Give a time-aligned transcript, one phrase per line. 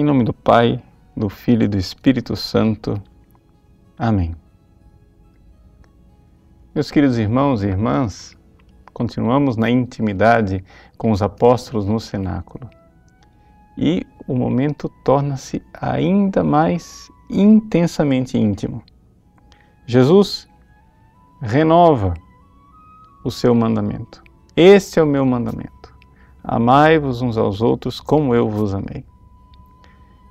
[0.00, 0.82] Em nome do Pai,
[1.14, 3.02] do Filho e do Espírito Santo.
[3.98, 4.34] Amém.
[6.74, 8.34] Meus queridos irmãos e irmãs,
[8.94, 10.64] continuamos na intimidade
[10.96, 12.66] com os apóstolos no cenáculo.
[13.76, 18.82] E o momento torna-se ainda mais intensamente íntimo.
[19.86, 20.48] Jesus
[21.42, 22.14] renova
[23.22, 24.22] o seu mandamento.
[24.56, 25.94] Este é o meu mandamento.
[26.42, 29.09] Amai-vos uns aos outros como eu vos amei.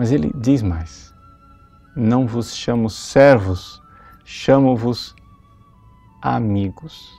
[0.00, 1.14] Mas ele diz mais:
[1.94, 3.82] Não vos chamo servos,
[4.24, 5.14] chamo-vos
[6.22, 7.12] amigos.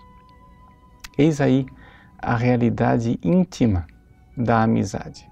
[1.15, 1.67] Eis aí
[2.17, 3.85] a realidade íntima
[4.35, 5.29] da amizade.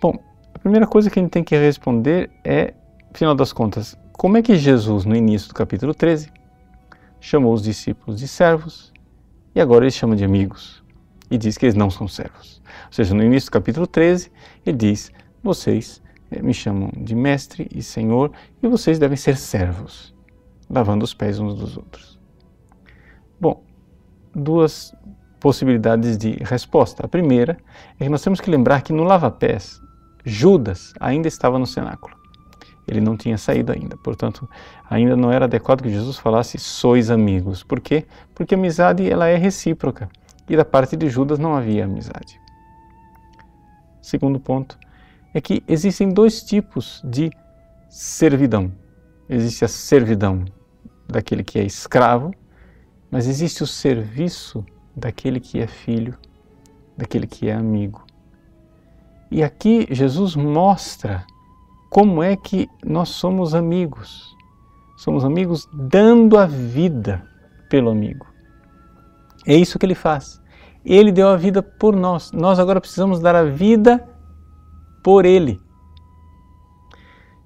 [0.00, 0.18] Bom,
[0.54, 2.72] a primeira coisa que a gente tem que responder é,
[3.14, 6.32] afinal das contas, como é que Jesus, no início do capítulo 13,
[7.20, 8.94] chamou os discípulos de servos
[9.54, 10.82] e agora ele chama de amigos
[11.30, 12.62] e diz que eles não são servos.
[12.86, 14.32] Ou seja, no início do capítulo 13,
[14.64, 20.14] ele diz: vocês eh, me chamam de mestre e senhor e vocês devem ser servos,
[20.68, 22.18] lavando os pés uns dos outros.
[23.40, 23.62] Bom,
[24.34, 24.94] duas
[25.40, 27.04] possibilidades de resposta.
[27.04, 27.56] A primeira
[27.98, 29.80] é que nós temos que lembrar que no lava-pés,
[30.24, 32.16] Judas ainda estava no cenáculo.
[32.86, 34.48] Ele não tinha saído ainda, portanto,
[34.88, 37.62] ainda não era adequado que Jesus falasse sois amigos.
[37.62, 38.06] Por quê?
[38.34, 40.08] Porque a amizade ela é recíproca
[40.48, 42.40] e da parte de Judas não havia amizade.
[44.00, 44.78] Segundo ponto,
[45.38, 47.30] é que existem dois tipos de
[47.88, 48.72] servidão.
[49.28, 50.44] Existe a servidão
[51.06, 52.32] daquele que é escravo,
[53.10, 54.64] mas existe o serviço
[54.96, 56.18] daquele que é filho,
[56.96, 58.04] daquele que é amigo.
[59.30, 61.24] E aqui Jesus mostra
[61.88, 64.34] como é que nós somos amigos.
[64.96, 67.24] Somos amigos dando a vida
[67.70, 68.26] pelo amigo.
[69.46, 70.42] É isso que ele faz.
[70.84, 72.32] Ele deu a vida por nós.
[72.32, 74.17] Nós agora precisamos dar a vida
[75.08, 75.58] por Ele.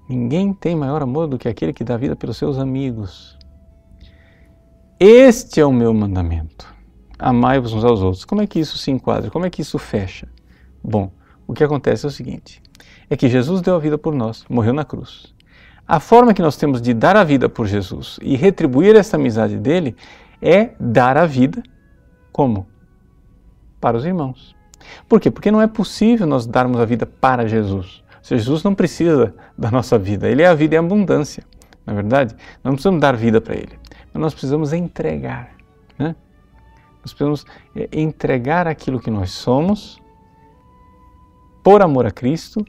[0.09, 3.39] Ninguém tem maior amor do que aquele que dá vida pelos seus amigos.
[4.99, 6.67] Este é o meu mandamento.
[7.17, 8.25] Amai-vos uns aos outros.
[8.25, 9.31] Como é que isso se enquadra?
[9.31, 10.27] Como é que isso fecha?
[10.83, 11.09] Bom,
[11.47, 12.61] o que acontece é o seguinte:
[13.09, 15.33] é que Jesus deu a vida por nós, morreu na cruz.
[15.87, 19.55] A forma que nós temos de dar a vida por Jesus e retribuir essa amizade
[19.55, 19.95] dele
[20.41, 21.63] é dar a vida
[22.29, 22.67] como?
[23.79, 24.53] Para os irmãos.
[25.07, 25.31] Por quê?
[25.31, 28.03] Porque não é possível nós darmos a vida para Jesus.
[28.21, 31.43] Jesus não precisa da nossa vida, Ele é a vida em abundância.
[31.85, 33.77] Na é verdade, não precisamos dar vida para Ele,
[34.13, 35.51] mas nós precisamos entregar.
[35.99, 36.15] Né?
[37.01, 37.45] Nós precisamos
[37.75, 40.01] é, entregar aquilo que nós somos
[41.61, 42.65] por amor a Cristo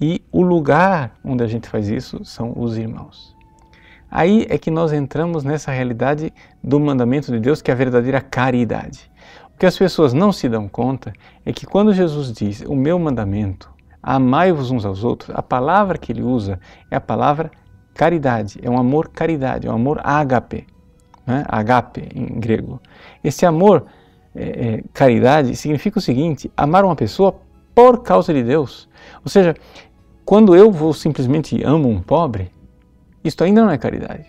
[0.00, 3.34] e o lugar onde a gente faz isso são os irmãos.
[4.10, 6.32] Aí é que nós entramos nessa realidade
[6.62, 9.10] do mandamento de Deus, que é a verdadeira caridade.
[9.54, 11.12] O que as pessoas não se dão conta
[11.44, 13.70] é que quando Jesus diz o meu mandamento,
[14.02, 16.58] amai-vos uns aos outros, a palavra que ele usa
[16.90, 17.50] é a palavra
[17.94, 20.66] caridade, é um amor caridade, é um amor ágape,
[21.24, 21.44] né?
[21.48, 22.80] agape em grego.
[23.22, 23.86] Esse amor
[24.34, 27.36] é, é, caridade significa o seguinte: amar uma pessoa
[27.74, 28.88] por causa de Deus.
[29.24, 29.54] Ou seja,
[30.24, 32.50] quando eu vou simplesmente amo um pobre,
[33.22, 34.26] isto ainda não é caridade.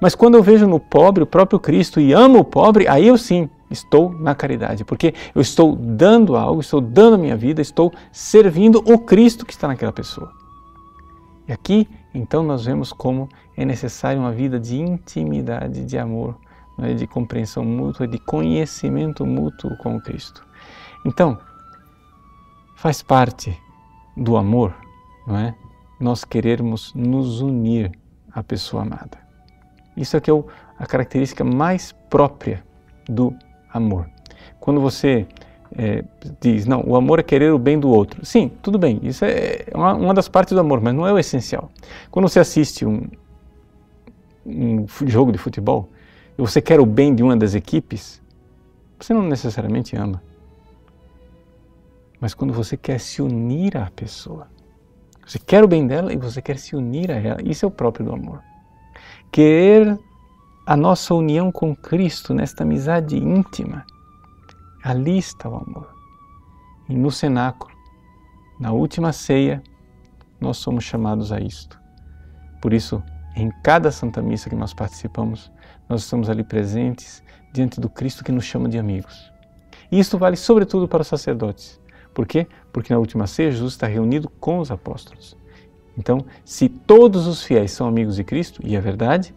[0.00, 3.18] Mas quando eu vejo no pobre o próprio Cristo e amo o pobre, aí eu
[3.18, 7.92] sim estou na caridade, porque eu estou dando algo, estou dando a minha vida, estou
[8.12, 10.32] servindo o Cristo que está naquela pessoa.
[11.48, 16.36] E aqui, então, nós vemos como é necessária uma vida de intimidade, de amor,
[16.78, 16.94] é?
[16.94, 20.44] de compreensão mútua, de conhecimento mútuo com o Cristo.
[21.04, 21.38] Então,
[22.74, 23.56] faz parte
[24.16, 24.74] do amor,
[25.26, 25.54] não é?
[26.00, 27.92] Nós querermos nos unir
[28.32, 29.18] à pessoa amada.
[29.96, 30.44] Isso é que é
[30.78, 32.62] a característica mais própria
[33.08, 33.34] do
[33.76, 34.08] amor.
[34.58, 35.26] Quando você
[35.76, 36.04] é,
[36.40, 38.24] diz, não, o amor é querer o bem do outro.
[38.24, 41.18] Sim, tudo bem, isso é uma, uma das partes do amor, mas não é o
[41.18, 41.70] essencial.
[42.10, 43.02] Quando você assiste um,
[44.44, 45.88] um jogo de futebol
[46.38, 48.22] e você quer o bem de uma das equipes,
[48.98, 50.22] você não necessariamente ama.
[52.20, 54.48] Mas quando você quer se unir à pessoa,
[55.26, 57.70] você quer o bem dela e você quer se unir a ela, isso é o
[57.70, 58.40] próprio do amor.
[59.30, 59.98] Querer
[60.66, 63.86] a nossa união com Cristo nesta amizade íntima.
[64.82, 65.94] Ali está o amor.
[66.88, 67.72] E no cenáculo,
[68.58, 69.62] na última ceia,
[70.40, 71.80] nós somos chamados a isto.
[72.60, 73.00] Por isso,
[73.36, 75.52] em cada Santa Missa que nós participamos,
[75.88, 77.22] nós estamos ali presentes
[77.52, 79.32] diante do Cristo que nos chama de amigos.
[79.90, 81.80] E isto vale sobretudo para os sacerdotes.
[82.12, 82.44] Por quê?
[82.72, 85.36] Porque na última ceia Jesus está reunido com os apóstolos.
[85.96, 89.32] Então, se todos os fiéis são amigos de Cristo, e é verdade,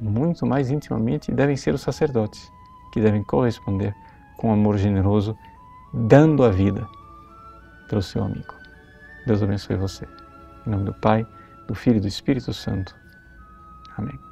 [0.00, 2.50] muito mais intimamente devem ser os sacerdotes,
[2.92, 3.94] que devem corresponder
[4.36, 5.36] com amor generoso,
[5.92, 6.86] dando a vida
[7.88, 8.54] pelo seu amigo.
[9.26, 10.06] Deus abençoe você.
[10.66, 11.26] Em nome do Pai,
[11.66, 12.94] do Filho e do Espírito Santo.
[13.96, 14.27] Amém.